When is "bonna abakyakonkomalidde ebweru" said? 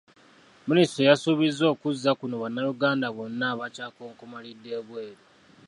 3.15-5.23